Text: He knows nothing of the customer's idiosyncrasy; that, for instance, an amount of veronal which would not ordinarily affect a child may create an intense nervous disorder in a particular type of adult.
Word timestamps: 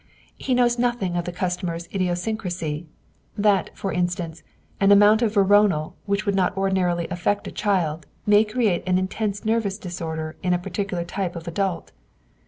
He 0.39 0.55
knows 0.55 0.79
nothing 0.79 1.15
of 1.15 1.25
the 1.25 1.31
customer's 1.31 1.85
idiosyncrasy; 1.93 2.87
that, 3.37 3.69
for 3.77 3.93
instance, 3.93 4.41
an 4.79 4.91
amount 4.91 5.21
of 5.21 5.35
veronal 5.35 5.93
which 6.07 6.25
would 6.25 6.33
not 6.33 6.57
ordinarily 6.57 7.07
affect 7.09 7.47
a 7.47 7.51
child 7.51 8.07
may 8.25 8.43
create 8.43 8.81
an 8.87 8.97
intense 8.97 9.45
nervous 9.45 9.77
disorder 9.77 10.37
in 10.41 10.53
a 10.55 10.57
particular 10.57 11.03
type 11.03 11.35
of 11.35 11.47
adult. 11.47 11.91